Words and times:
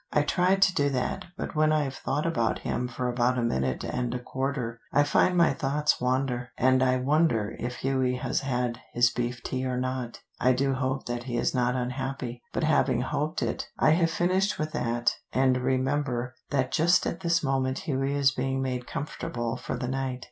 I 0.11 0.23
try 0.23 0.55
to 0.55 0.73
do 0.73 0.89
that, 0.89 1.25
but 1.37 1.53
when 1.55 1.71
I've 1.71 1.93
thought 1.93 2.25
about 2.25 2.57
him 2.57 2.87
for 2.87 3.07
about 3.07 3.37
a 3.37 3.43
minute 3.43 3.83
and 3.83 4.15
a 4.15 4.19
quarter, 4.19 4.81
I 4.91 5.03
find 5.03 5.37
my 5.37 5.53
thoughts 5.53 6.01
wander, 6.01 6.49
and 6.57 6.81
I 6.81 6.97
wonder 6.97 7.55
if 7.59 7.75
Hughie 7.75 8.15
has 8.15 8.39
had 8.39 8.79
his 8.93 9.11
beef 9.11 9.43
tea 9.43 9.63
or 9.63 9.77
not. 9.79 10.19
I 10.39 10.53
do 10.53 10.73
hope 10.73 11.05
that 11.05 11.25
he 11.25 11.37
is 11.37 11.53
not 11.53 11.75
unhappy, 11.75 12.41
but 12.51 12.63
having 12.63 13.01
hoped 13.01 13.43
it, 13.43 13.67
I 13.77 13.91
have 13.91 14.09
finished 14.09 14.57
with 14.57 14.71
that, 14.71 15.13
and 15.33 15.55
remember 15.57 16.33
that 16.49 16.71
just 16.71 17.05
at 17.05 17.19
this 17.19 17.43
moment 17.43 17.85
Hughie 17.87 18.15
is 18.15 18.31
being 18.31 18.59
made 18.59 18.87
comfortable 18.87 19.55
for 19.55 19.77
the 19.77 19.87
night. 19.87 20.19